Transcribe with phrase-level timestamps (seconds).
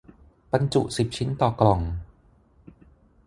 [0.51, 1.79] บรรจุสิบชิ้นต่อกล่อง